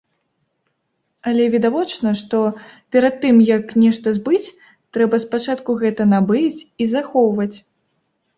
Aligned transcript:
Але 1.31 1.43
відавочна, 1.55 2.13
што 2.21 2.39
перад 2.95 3.15
тым, 3.25 3.35
як 3.51 3.75
нешта 3.83 4.07
збыць, 4.17 4.53
трэба 4.99 5.21
спачатку 5.25 5.77
гэта 5.85 6.09
набыць 6.17 6.59
і 6.59 6.83
захоўваць. 6.97 7.53